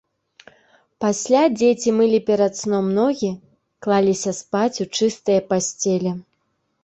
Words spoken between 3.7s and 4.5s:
клаліся